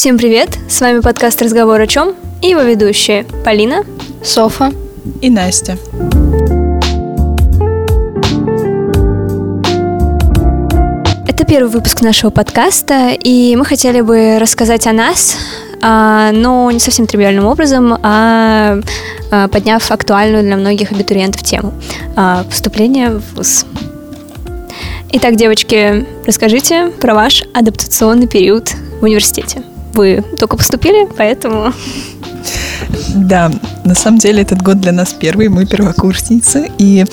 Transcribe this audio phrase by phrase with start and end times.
[0.00, 0.58] Всем привет!
[0.66, 3.84] С вами подкаст «Разговор о чем» и его ведущие Полина,
[4.24, 4.72] Софа
[5.20, 5.76] и Настя.
[11.28, 15.36] Это первый выпуск нашего подкаста, и мы хотели бы рассказать о нас,
[15.82, 18.80] а, но не совсем тривиальным образом, а,
[19.30, 21.74] а подняв актуальную для многих абитуриентов тему
[22.16, 23.66] а, поступления в ВУЗ.
[25.10, 29.62] Итак, девочки, расскажите про ваш адаптационный период в университете.
[29.94, 31.72] Вы только поступили, поэтому...
[33.14, 33.50] Да,
[33.84, 37.04] на самом деле этот год для нас первый, мы первокурсницы, и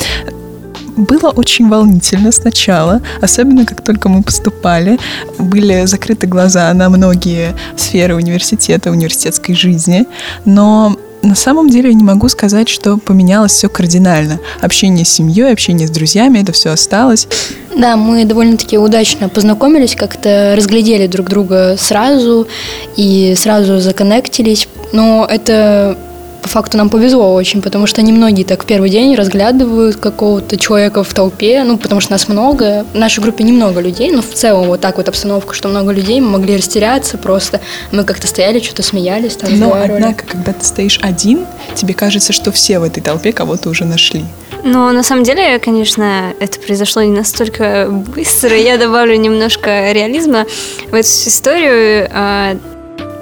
[0.98, 5.00] было очень волнительно сначала, особенно как только мы поступали.
[5.38, 10.08] Были закрыты глаза на многие сферы университета, университетской жизни,
[10.46, 14.40] но на самом деле я не могу сказать, что поменялось все кардинально.
[14.62, 17.28] Общение с семьей, общение с друзьями, это все осталось.
[17.76, 22.48] Да, мы довольно-таки удачно познакомились, как-то разглядели друг друга сразу
[22.96, 24.68] и сразу законнектились.
[24.94, 25.98] Но это
[26.42, 31.04] по факту нам повезло очень, потому что немногие так в первый день разглядывают какого-то человека
[31.04, 32.86] в толпе, ну, потому что нас много.
[32.94, 36.20] В нашей группе немного людей, но в целом вот так вот обстановка, что много людей,
[36.22, 37.62] мы могли растеряться просто.
[37.92, 42.52] Мы как-то стояли, что-то смеялись, там Но, однако, когда ты стоишь один, тебе кажется, что
[42.52, 44.24] все в этой толпе кого-то уже нашли.
[44.64, 48.56] Но на самом деле, конечно, это произошло не настолько быстро.
[48.58, 50.46] Я добавлю немножко реализма
[50.90, 52.10] в эту историю.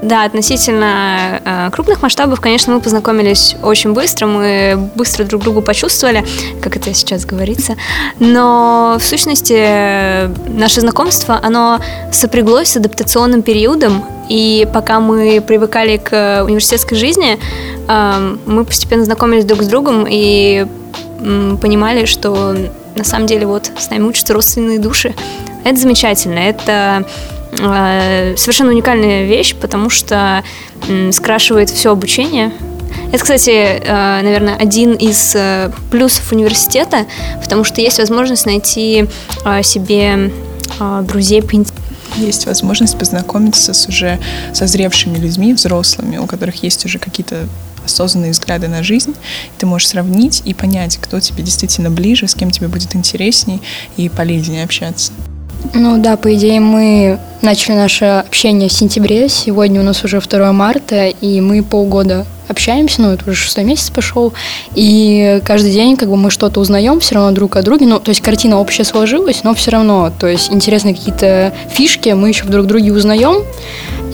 [0.06, 6.24] Да, относительно э, крупных масштабов, конечно, мы познакомились очень быстро, мы быстро друг другу почувствовали,
[6.62, 7.76] как это сейчас говорится,
[8.20, 11.80] но в сущности наше знакомство, оно
[12.12, 17.40] сопряглось с адаптационным периодом, и пока мы привыкали к университетской жизни,
[17.88, 20.68] э, мы постепенно знакомились друг с другом и
[21.20, 22.56] э, понимали, что
[22.96, 25.16] на самом деле вот с нами учатся родственные души.
[25.64, 27.08] Это замечательно, это
[27.58, 30.44] совершенно уникальная вещь, потому что
[31.12, 32.52] скрашивает все обучение.
[33.12, 37.06] Это, кстати, э, наверное, один из э, плюсов университета,
[37.42, 39.06] потому что есть возможность найти
[39.64, 40.32] себе
[41.04, 41.56] друзей по
[42.18, 44.20] есть возможность познакомиться с уже
[44.54, 47.48] созревшими людьми, взрослыми, у которых есть уже какие-то
[47.84, 49.14] осознанные взгляды на жизнь.
[49.58, 53.62] Ты можешь сравнить и понять, кто тебе действительно ближе, с кем тебе будет интересней
[53.98, 55.12] и полезнее общаться.
[55.74, 59.30] Ну да, по идее, мы начали наше общение в сентябре.
[59.30, 63.90] Сегодня у нас уже 2 марта, и мы полгода общаемся, ну, это уже шестой месяц
[63.90, 64.34] пошел,
[64.76, 68.10] и каждый день как бы мы что-то узнаем все равно друг о друге, ну, то
[68.10, 72.68] есть картина общая сложилась, но все равно, то есть интересные какие-то фишки мы еще друг
[72.68, 73.44] друге узнаем,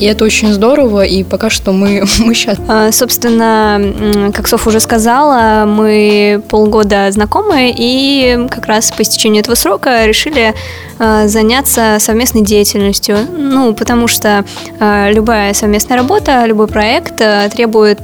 [0.02, 2.58] и это очень здорово, и пока что мы, мы сейчас...
[2.68, 9.54] А, собственно, как Софа уже сказала, мы полгода знакомы, и как раз по истечению этого
[9.54, 10.56] срока решили
[10.98, 13.18] а, заняться совместной деятельностью.
[13.30, 14.44] Ну, потому что
[14.80, 17.18] а, любая совместная работа, любой проект
[17.54, 18.02] требует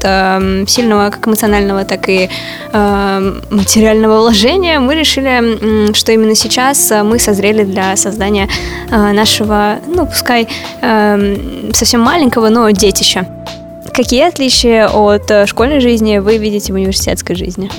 [0.70, 2.30] сильного как эмоционального, так и
[2.74, 4.80] материального вложения.
[4.80, 8.48] Мы решили, что именно сейчас мы созрели для создания
[8.92, 10.48] нашего, ну, пускай
[11.74, 13.26] совсем маленького, но детища.
[13.98, 17.72] Какие отличия от э, школьной жизни вы видите в университетской жизни?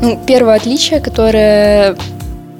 [0.00, 1.96] Ну, первое отличие, которое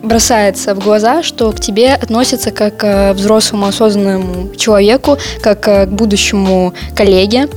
[0.02, 5.86] бросается в глаза, что к тебе относятся как к э, взрослому осознанному человеку, как э,
[5.86, 7.48] к будущему коллеге,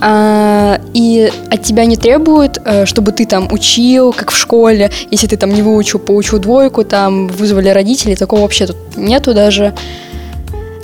[0.00, 5.36] а, и от тебя не требуют, чтобы ты там учил, как в школе, если ты
[5.36, 9.74] там не выучил, получил двойку, там вызвали родители, такого вообще тут нету даже,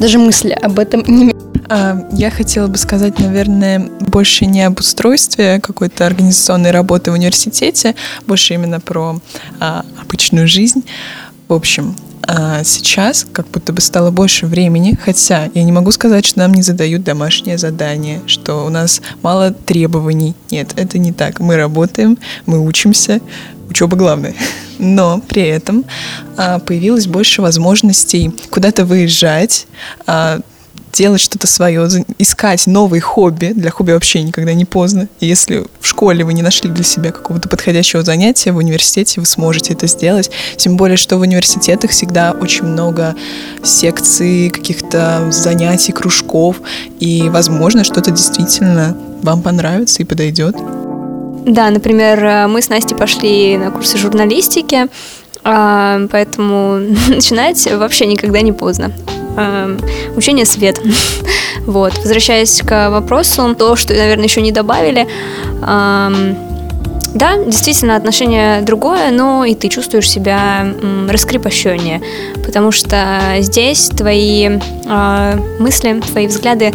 [0.01, 1.32] даже мысли об этом не
[2.13, 7.95] я хотела бы сказать, наверное, больше не об устройстве какой-то организационной работы в университете,
[8.27, 9.21] больше именно про
[9.61, 10.85] а, обычную жизнь.
[11.49, 11.97] В общем,
[12.27, 16.55] а, сейчас как будто бы стало больше времени, хотя я не могу сказать, что нам
[16.55, 20.35] не задают домашнее задание, что у нас мало требований.
[20.51, 21.41] Нет, это не так.
[21.41, 23.21] Мы работаем, мы учимся,
[23.69, 24.35] учеба главная.
[24.79, 25.85] Но при этом
[26.37, 29.67] а, появилось больше возможностей куда-то выезжать,
[30.07, 30.41] а,
[30.93, 31.89] делать что-то свое,
[32.19, 33.53] искать новые хобби.
[33.55, 35.09] Для хобби вообще никогда не поздно.
[35.21, 39.73] Если в школе вы не нашли для себя какого-то подходящего занятия, в университете вы сможете
[39.73, 40.31] это сделать.
[40.57, 43.15] Тем более, что в университетах всегда очень много
[43.63, 46.61] секций, каких-то занятий, кружков.
[47.01, 50.57] И, возможно, что-то действительно вам понравится и подойдет.
[51.47, 54.87] Да, например, мы с Настей пошли на курсы журналистики,
[55.43, 56.79] а, поэтому
[57.09, 58.93] начинать вообще никогда не поздно.
[59.37, 59.79] Эм,
[60.17, 60.81] учение свет.
[61.67, 61.97] вот.
[61.99, 65.07] Возвращаясь к вопросу, то, что, наверное, еще не добавили,
[65.67, 66.37] эм,
[67.15, 70.67] да, действительно, отношение другое, но и ты чувствуешь себя
[71.09, 72.01] раскрепощеннее,
[72.45, 76.73] потому что здесь твои э, мысли, твои взгляды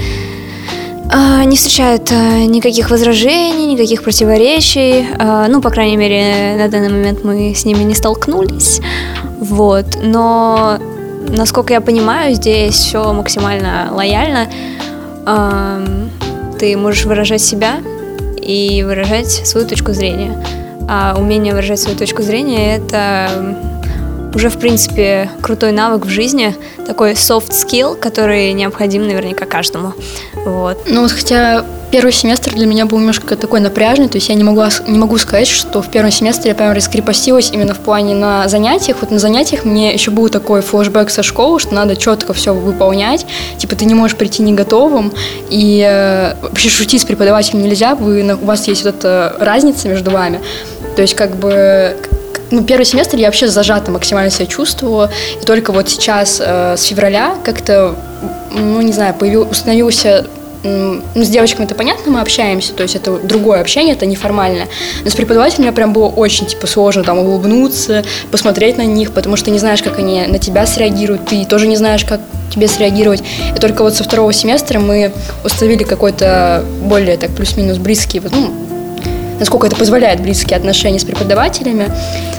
[1.10, 5.07] а, не встречают а, никаких возражений, никаких противоречий.
[5.48, 8.81] Ну, по крайней мере, на данный момент мы с ними не столкнулись.
[9.39, 9.86] Вот.
[10.03, 10.77] Но,
[11.27, 14.47] насколько я понимаю, здесь все максимально лояльно.
[16.59, 17.79] Ты можешь выражать себя
[18.41, 20.44] и выражать свою точку зрения.
[20.89, 23.29] А умение выражать свою точку зрения— это
[24.33, 29.94] уже, в принципе, крутой навык в жизни, такой soft skill, который необходим наверняка каждому.
[30.45, 30.85] Вот.
[30.88, 34.44] Ну вот хотя первый семестр для меня был немножко такой напряжный, то есть я не
[34.44, 38.48] могу, не могу сказать, что в первом семестре я прям раскрепостилась именно в плане на
[38.48, 38.98] занятиях.
[39.01, 43.25] Вот на занятиях мне еще был такой флешбэк со школы, что надо четко все выполнять,
[43.57, 45.13] типа ты не можешь прийти не готовым,
[45.50, 50.12] и э, вообще шутить с преподавателем нельзя, вы, у вас есть вот эта разница между
[50.12, 50.42] вами.
[50.95, 51.95] То есть как бы
[52.51, 55.12] ну, первый семестр я вообще зажато максимально себя чувствовала.
[55.42, 57.95] И только вот сейчас, э, с февраля, как-то,
[58.54, 60.28] ну, не знаю, появил, установился
[60.63, 64.68] с девочками это понятно, мы общаемся, то есть это другое общение, это неформальное.
[65.04, 69.36] Но с преподавателем мне прям было очень, типа, сложно там улыбнуться, посмотреть на них, потому
[69.36, 72.21] что не знаешь, как они на тебя среагируют, ты тоже не знаешь, как
[72.54, 73.24] тебе среагировать.
[73.56, 75.12] И только вот со второго семестра мы
[75.44, 78.66] установили какой-то более так плюс-минус близкий, ну,
[79.39, 81.92] насколько это позволяет близкие отношения с преподавателями.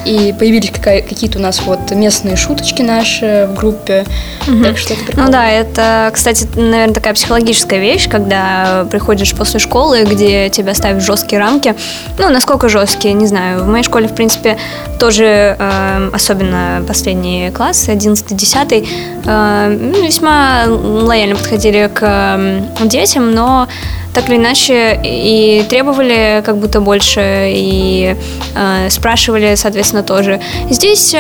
[0.05, 4.05] И появились какие-то у нас вот местные шуточки наши в группе.
[4.47, 4.63] Угу.
[4.65, 5.27] Так что это прикольно.
[5.27, 11.03] Ну да, это, кстати, наверное, такая психологическая вещь, когда приходишь после школы, где тебя ставят
[11.03, 11.75] жесткие рамки.
[12.19, 13.65] Ну, насколько жесткие, не знаю.
[13.65, 14.59] В моей школе, в принципе,
[14.99, 18.89] тоже, э, особенно последние классы, 11-10,
[19.25, 23.69] э, весьма лояльно подходили к э, детям, но
[24.15, 28.17] так или иначе и требовали как будто больше, и
[28.55, 30.41] э, спрашивали, соответственно, тоже.
[30.71, 31.19] Здесь э,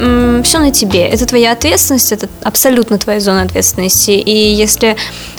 [0.00, 1.02] э, все на тебе.
[1.06, 4.10] Это твоя ответственность, это абсолютно твоя зона ответственности.
[4.10, 4.96] И если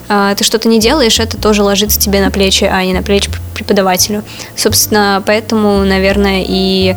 [0.07, 4.24] ты что-то не делаешь, это тоже ложится тебе на плечи, а не на плечи преподавателю.
[4.56, 6.96] Собственно, поэтому, наверное, и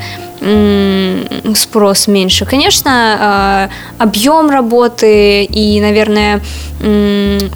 [1.55, 2.44] спрос меньше.
[2.44, 6.40] Конечно, а, объем работы и, наверное,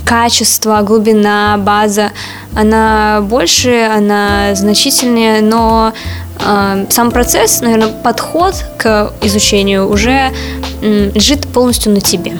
[0.04, 2.10] качество, глубина, база,
[2.54, 5.92] она больше, она значительнее, но
[6.44, 10.32] а, сам процесс, наверное, подход к изучению уже
[10.80, 12.32] лежит полностью на тебе.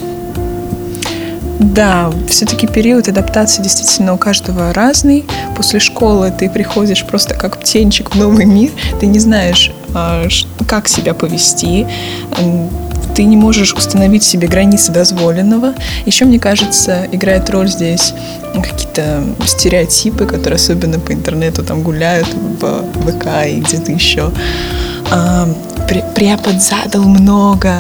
[1.63, 5.25] Да, все-таки период адаптации действительно у каждого разный.
[5.57, 8.71] После школы ты приходишь просто как птенчик в новый мир.
[8.99, 10.27] Ты не знаешь, а,
[10.67, 11.87] как себя повести
[13.15, 15.75] ты не можешь установить себе границы дозволенного.
[16.07, 18.15] Еще, мне кажется, играет роль здесь
[18.55, 24.31] какие-то стереотипы, которые особенно по интернету там гуляют в ВК и где-то еще.
[25.11, 25.47] А,
[26.15, 27.75] препод задал много,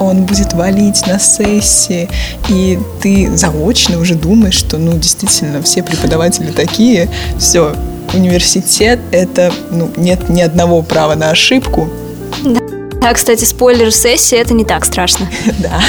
[0.00, 2.08] он будет валить на сессии,
[2.48, 7.08] и ты заочно уже думаешь, что, ну, действительно, все преподаватели такие,
[7.38, 7.74] все,
[8.14, 11.88] университет— это, ну, нет ни одного права на ошибку.
[12.44, 12.75] Да.
[13.02, 15.28] А, кстати, спойлер, сессия— это не так страшно.
[15.58, 15.80] Да.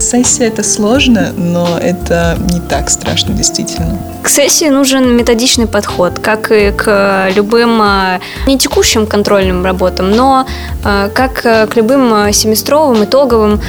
[0.00, 3.98] Сессия— это сложно, но это не так страшно, действительно.
[4.22, 10.46] К сессии нужен методичный подход, как и к любым а, не текущим контрольным работам, но
[10.84, 13.60] а, как к любым семестровым, итоговым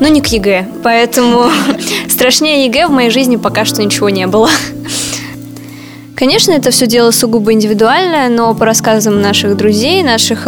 [0.00, 0.66] но не к ЕГЭ.
[0.82, 1.44] Поэтому
[2.08, 4.50] страшнее ЕГЭ в моей жизни пока что ничего не было.
[6.16, 10.46] Конечно, это все дело сугубо индивидуальное, но по рассказам наших друзей, наших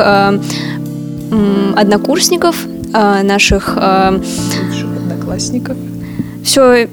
[1.76, 3.74] однокурсников, а, наших...
[3.76, 5.76] А, Бывших одноклассников.
[6.44, 6.88] Все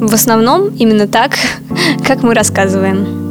[0.00, 1.32] в основном именно так,
[2.06, 3.26] как мы рассказываем.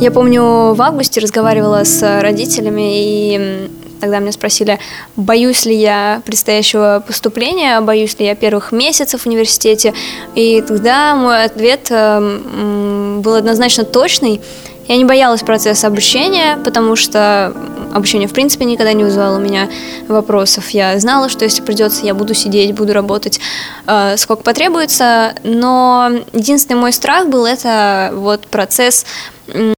[0.00, 3.70] Я помню, в августе разговаривала с родителями, и
[4.00, 4.80] тогда меня спросили,
[5.14, 9.94] боюсь ли я предстоящего поступления, боюсь ли я первых месяцев в университете.
[10.34, 14.40] И тогда мой ответ э, был однозначно точный.
[14.88, 17.54] Я не боялась процесса обучения, потому что
[17.92, 19.68] обучение в принципе никогда не вызывало у меня
[20.08, 20.70] вопросов.
[20.70, 23.40] Я знала, что если придется, я буду сидеть, буду работать
[23.86, 29.06] э, сколько потребуется, но единственный мой страх был это вот процесс
[29.48, 29.74] э,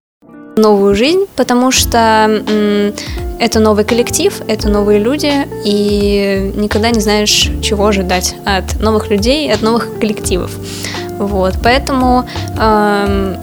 [0.57, 2.93] новую жизнь, потому что э,
[3.39, 5.33] это новый коллектив, это новые люди,
[5.65, 10.53] и никогда не знаешь, чего ожидать от новых людей, от новых коллективов.
[11.19, 13.37] Вот, поэтому э,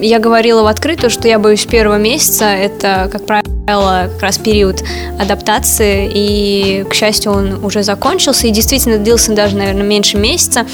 [0.00, 2.44] я говорила в открытую, что я боюсь первого месяца.
[2.46, 4.82] Это, как правило, как раз период
[5.18, 6.10] адаптации.
[6.12, 8.46] И, к счастью, он уже закончился.
[8.46, 10.66] И действительно длился даже, наверное, меньше месяца.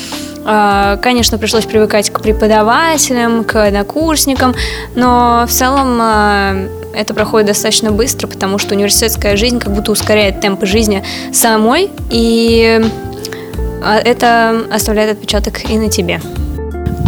[0.45, 4.55] А, конечно, пришлось привыкать к преподавателям, к однокурсникам,
[4.95, 6.57] но в целом а,
[6.95, 12.81] это проходит достаточно быстро, потому что университетская жизнь как будто ускоряет темпы жизни самой, и
[13.85, 16.21] а, это оставляет отпечаток и на тебе.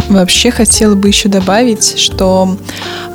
[0.09, 2.57] Вообще хотела бы еще добавить, что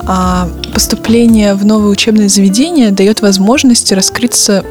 [0.06, 4.64] а, поступление в новое учебное заведение дает возможность раскрыться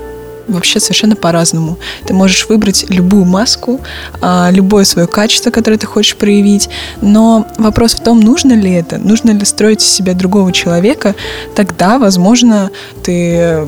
[0.48, 1.78] вообще совершенно по-разному.
[2.06, 3.82] Ты можешь выбрать любую маску,
[4.22, 6.70] а, любое свое качество, которое ты хочешь проявить,
[7.02, 11.16] но вопрос в том, нужно ли это, нужно ли строить из себя другого человека,
[11.56, 12.72] тогда, возможно,
[13.04, 13.68] ты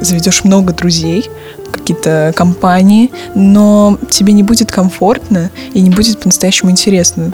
[0.00, 1.30] заведешь много друзей,
[1.70, 7.32] какие-то компании, но тебе не будет комфортно и не будет по-настоящему интересно.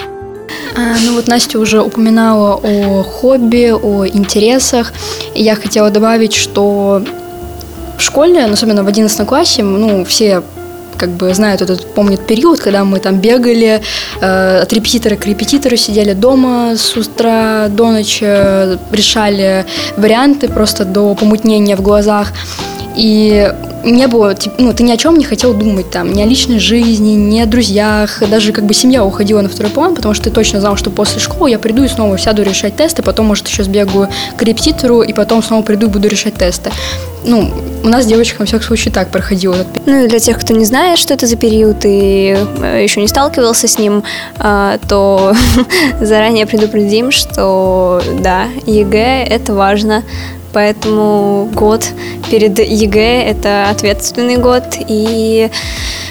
[0.75, 4.93] А, ну вот Настя уже упоминала о хобби, о интересах.
[5.35, 7.01] И я хотела добавить, что
[7.97, 10.41] в школе, особенно в 11 классе, ну, все
[10.97, 13.81] как бы знают этот, помнят период, когда мы там бегали
[14.21, 18.25] э, от репетитора к репетитору, сидели дома с утра до ночи,
[18.93, 19.65] решали
[19.97, 22.33] варианты просто до помутнения в глазах.
[22.97, 23.51] И
[23.83, 27.11] не было, ну, ты ни о чем не хотел думать там, ни о личной жизни,
[27.11, 30.59] ни о друзьях, даже как бы семья уходила на второй план, потому что ты точно
[30.59, 34.09] знал, что после школы я приду и снова сяду решать тесты, потом, может, еще сбегаю
[34.37, 36.71] к репетитору, и потом снова приду и буду решать тесты.
[37.23, 37.51] Ну,
[37.83, 39.57] у нас девочкам, во всяком случае, так проходило.
[39.85, 43.07] Ну, и для тех, кто не знает, что это за период и э, еще не
[43.07, 44.03] сталкивался с ним,
[44.37, 45.33] а, то
[46.01, 50.03] заранее предупредим, что, да, ЕГЭ– это важно,
[50.53, 51.85] Поэтому год
[52.29, 55.49] перед ЕГЭ– это ответственный год, и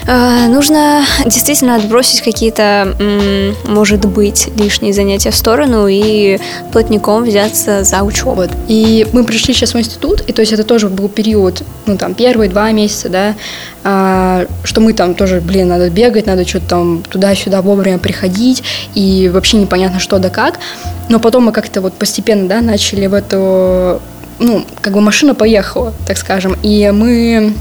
[0.07, 2.95] э, нужно действительно отбросить какие-то,
[3.65, 6.39] может быть, лишние занятия в сторону и
[6.71, 8.43] плотненько взяться за учебу.
[8.67, 12.13] И мы пришли сейчас в институт, и то есть это тоже был период, ну там
[12.13, 13.35] первые два месяца, да,
[13.83, 18.63] а, что мы там тоже, блин, надо бегать, надо что-то там туда-сюда вовремя приходить,
[18.95, 20.59] и вообще непонятно что да как.
[21.09, 24.01] Но потом мы как-то вот постепенно, да, начали в эту
[24.39, 27.53] ну, как бы машина поехала, так скажем, и мы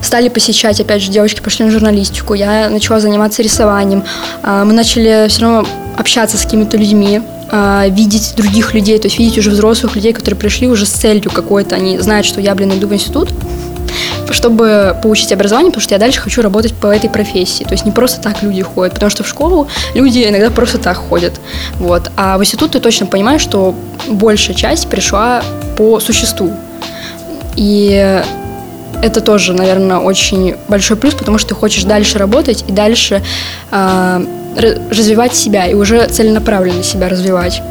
[0.00, 4.04] стали посещать, опять же, девочки пошли на журналистику, я начала заниматься рисованием,
[4.42, 5.66] а, мы начали все равно
[5.96, 7.20] общаться с какими-то людьми,
[7.50, 11.30] а, видеть других людей, то есть видеть уже взрослых людей, которые пришли уже с целью
[11.30, 13.30] какой-то, они знают, что я, блин, иду в институт,
[14.32, 17.64] чтобы получить образование, потому что я дальше хочу работать по этой профессии.
[17.64, 20.96] То есть не просто так люди ходят, потому что в школу люди иногда просто так
[20.96, 21.40] ходят.
[21.78, 22.10] Вот.
[22.16, 23.74] А в институт ты точно понимаешь, что
[24.08, 25.42] большая часть пришла
[25.76, 26.52] по существу.
[27.56, 28.22] И
[29.02, 33.22] это тоже, наверное, очень большой плюс, потому что ты хочешь дальше работать и дальше
[33.70, 34.24] э,
[34.90, 37.62] развивать себя и уже целенаправленно себя развивать.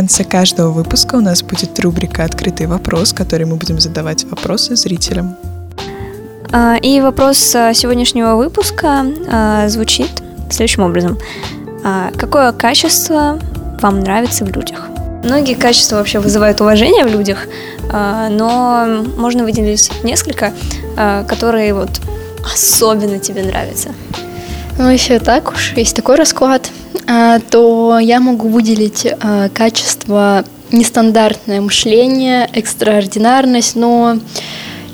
[0.00, 4.74] Конце каждого выпуска у нас будет рубрика «Открытый вопрос», в которой мы будем задавать вопросы
[4.74, 5.36] зрителям.
[6.50, 10.08] А, и вопрос а, сегодняшнего выпуска а, звучит
[10.50, 11.18] следующим образом.
[12.16, 13.38] Какое качество
[13.82, 14.88] вам нравится в людях?
[15.22, 17.46] Многие качества вообще вызывают уважение в людях,
[17.90, 20.52] но можно выделить несколько,
[21.28, 22.00] которые вот
[22.42, 23.90] особенно тебе нравятся.
[24.78, 26.70] Ну, если так уж, есть такой расклад,
[27.50, 34.18] то я могу выделить а, качество нестандартное мышление, экстраординарность, но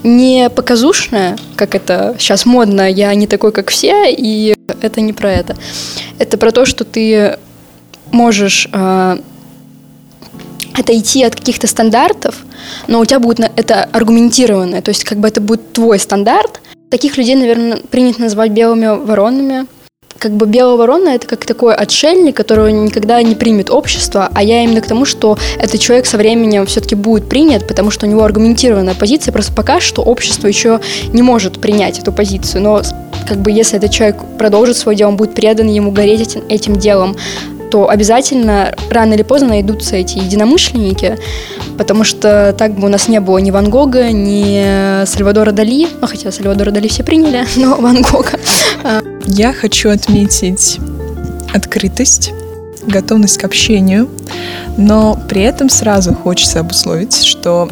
[0.03, 5.33] не показушное, как это сейчас модно, я не такой, как все, и это не про
[5.33, 5.57] это.
[6.19, 7.39] Это про то, что ты
[8.13, 9.19] можешь э,
[10.75, 12.45] отойти от каких-то стандартов,
[12.87, 16.61] но у тебя будет это аргументированное, то есть как бы это будет твой стандарт.
[16.89, 19.67] Таких людей, наверное, принято назвать белыми воронами,
[20.19, 24.65] как бы белая ворона это как такой отшельник, которого никогда не примет общество, а я
[24.65, 28.25] именно к тому, что этот человек со временем все-таки будет принят, потому что у него
[28.25, 30.81] аргументированная позиция, просто пока что общество еще
[31.13, 32.83] не может принять эту позицию, но
[33.29, 36.77] как бы если этот человек продолжит свое дело, он будет предан ему гореть этим, этим
[36.77, 37.17] делом,
[37.71, 41.19] то обязательно рано или поздно найдутся эти единомышленники,
[41.77, 46.07] потому что так бы у нас не было ни Ван Гога, ни Сальвадора Дали, ну,
[46.07, 48.39] хотя Сальвадора Дали все приняли, но Ван Гога.
[49.27, 50.79] Я хочу отметить
[51.53, 52.33] открытость,
[52.87, 54.09] готовность к общению,
[54.77, 57.69] но при этом сразу хочется обусловить, что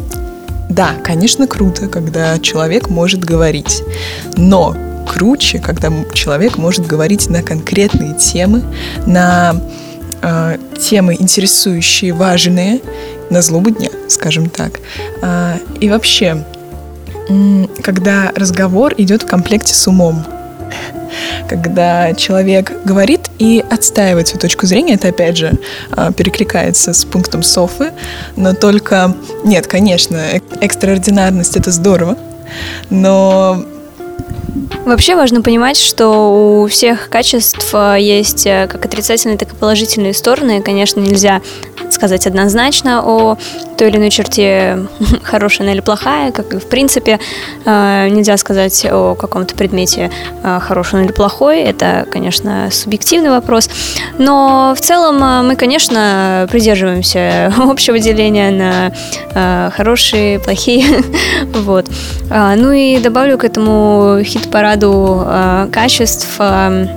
[0.69, 3.83] да, конечно, круто, когда человек может говорить,
[4.35, 4.75] но
[5.05, 8.63] круче, когда человек может говорить на конкретные темы,
[9.05, 9.55] на
[10.25, 12.81] э, темы интересующие, важные,
[13.29, 14.79] на злобу дня, скажем так.
[15.21, 16.43] Э, и вообще,
[17.83, 20.25] когда разговор идет в комплекте с умом,
[21.47, 25.53] когда человек говорит и отстаивает свою точку зрения, это опять же
[25.91, 27.91] а, перекликается с пунктом Софы,
[28.35, 30.17] но только, нет, конечно,
[30.59, 32.17] экстраординарность это здорово,
[32.89, 33.63] но
[34.85, 40.13] Вообще важно понимать, что у всех качеств э, есть э, как отрицательные, так и положительные
[40.13, 40.61] стороны.
[40.61, 41.41] Конечно, нельзя
[41.89, 43.35] сказать однозначно о
[43.77, 44.85] той или иной черте,
[45.23, 47.19] хорошая она или плохая, как и в принципе
[47.65, 50.11] э, нельзя сказать о каком-то предмете
[50.43, 51.61] хороший или плохой.
[51.61, 53.69] Это, конечно, субъективный вопрос.
[54.19, 58.51] Но в целом мы, конечно, придерживаемся общего деления
[59.33, 60.85] на хорошие, плохие.
[61.53, 61.87] вот.
[62.29, 66.87] Ну и добавлю к этому хит-парад ряду э, качеств, э,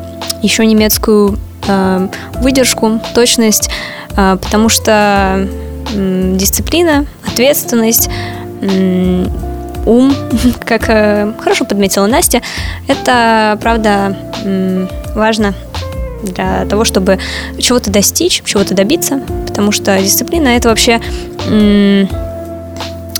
[0.42, 2.08] еще немецкую э,
[2.40, 3.70] выдержку, точность,
[4.16, 5.48] э, потому что
[5.94, 8.10] э, дисциплина, ответственность,
[8.62, 9.26] э,
[9.86, 10.12] ум,
[10.64, 12.42] как хорошо подметила Настя,
[12.88, 14.16] это, правда,
[15.14, 15.54] важно
[16.22, 17.18] для того, чтобы
[17.58, 21.00] чего-то достичь, чего-то добиться, потому что дисциплина это вообще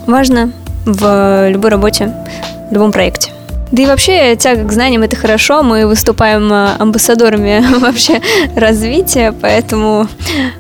[0.06, 0.52] важно
[0.84, 2.12] в любой работе,
[2.70, 3.17] в любом проекте.
[3.72, 5.62] Да и вообще, тяга к знаниям это хорошо.
[5.62, 8.20] Мы выступаем э, амбассадорами вообще
[8.56, 10.08] развития, поэтому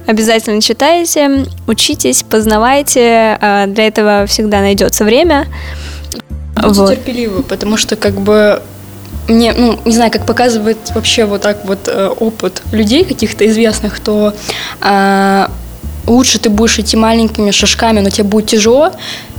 [0.06, 3.38] обязательно читайте, учитесь, познавайте.
[3.40, 5.46] А для этого всегда найдется время.
[6.54, 6.90] Будьте вот.
[6.90, 8.60] терпеливы, потому что как бы
[9.28, 14.00] мне, ну, не знаю, как показывает вообще вот так вот э, опыт людей каких-то известных,
[14.00, 14.34] то
[14.80, 15.46] э,
[16.08, 18.92] лучше ты будешь идти маленькими шажками, но тебе будет тяжело,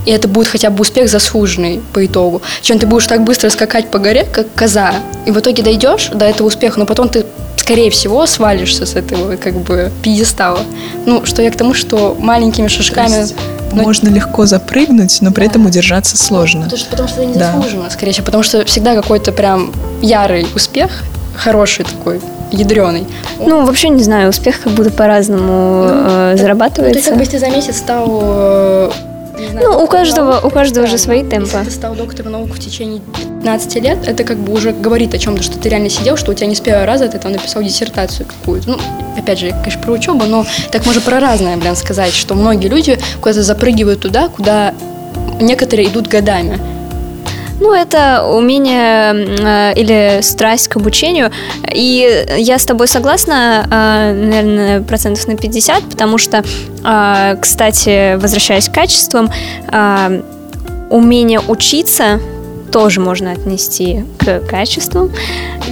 [0.06, 3.92] и это будет хотя бы успех заслуженный по итогу, чем ты будешь так быстро скакать
[3.92, 4.94] по горе, как коза,
[5.26, 7.26] и в итоге дойдешь до этого успеха, но потом ты
[7.58, 10.62] скорее всего, свалишься с этого как бы пьедестала.
[11.06, 13.28] Ну, что я к тому, что маленькими шажками...
[13.72, 13.84] Но...
[13.84, 15.52] Можно легко запрыгнуть, но при да.
[15.52, 16.64] этом удержаться сложно.
[16.64, 17.54] Потому что, потому что это не да.
[17.54, 18.26] заслуженно, скорее всего.
[18.26, 19.72] Потому что всегда какой-то прям
[20.02, 21.04] ярый успех,
[21.36, 22.20] хороший такой,
[22.52, 23.06] ядреный.
[23.40, 27.00] Ну, вообще не знаю, успех как будто по-разному ну, э, зарабатывается.
[27.00, 28.92] Ну, ты как бы если за месяц стал э,
[29.52, 31.50] знаю, ну, у каждого, наук, у каждого же свои темпы.
[31.58, 35.18] Если ты стал доктором наук в течение 15 лет, это как бы уже говорит о
[35.18, 37.64] чем-то, что ты реально сидел, что у тебя не с первого раза ты там написал
[37.64, 38.72] диссертацию какую-то.
[38.72, 38.78] Ну,
[39.18, 42.98] опять же, конечно, про учебу, но так можно про разное, блин, сказать, что многие люди
[43.22, 44.74] куда-то запрыгивают туда, куда
[45.40, 46.60] некоторые идут годами.
[47.60, 51.32] Ну, это умение э, или страсть к обучению.
[51.74, 56.44] И я с тобой согласна, э, наверное, процентов на 50, потому что,
[56.84, 59.30] э, кстати, возвращаясь к качествам,
[60.90, 62.20] умение учиться
[62.72, 65.12] тоже можно отнести к качеству.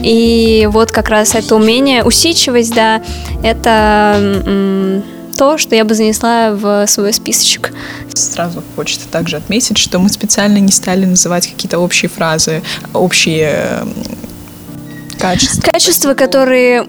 [0.04, 3.02] И вот как раз это умение, усидчивость, да,
[3.44, 5.02] это
[5.38, 7.74] то, что я бы занесла в свой списочек.
[8.14, 13.86] Сразу хочется также отметить, что мы специально не стали называть какие-то общие фразы, общие
[15.20, 15.62] качества.
[15.62, 16.88] Качества, которые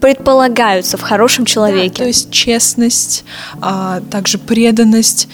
[0.00, 1.88] предполагаются в хорошем человеке.
[1.90, 3.24] Да, то есть честность,
[3.60, 5.28] а также преданность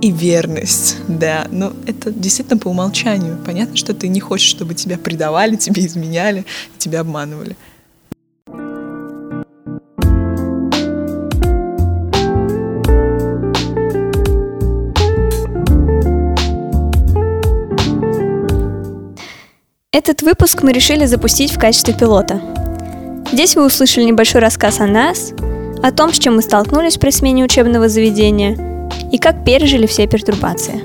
[0.00, 1.46] и верность, да.
[1.50, 3.38] Но это действительно по умолчанию.
[3.46, 6.44] Понятно, что ты не хочешь, чтобы тебя предавали, тебе изменяли,
[6.78, 7.56] тебя обманывали.
[19.94, 22.40] Этот выпуск мы решили запустить в качестве пилота.
[23.30, 25.34] Здесь вы услышали небольшой рассказ о нас,
[25.82, 30.82] о том, с чем мы столкнулись при смене учебного заведения и как пережили все пертурбации.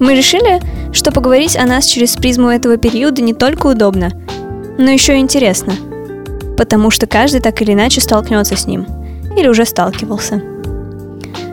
[0.00, 0.62] Мы решили,
[0.94, 4.10] что поговорить о нас через призму этого периода не только удобно,
[4.78, 5.74] но еще и интересно,
[6.56, 8.86] потому что каждый так или иначе столкнется с ним
[9.36, 10.40] или уже сталкивался.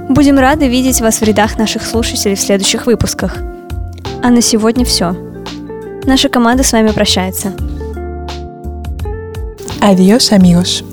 [0.08, 3.40] Будем рады видеть вас в рядах наших слушателей в следующих выпусках.
[4.24, 5.31] А на сегодня все.
[6.06, 7.54] Наша команда с вами прощается.
[9.82, 10.84] Adiós, amigos.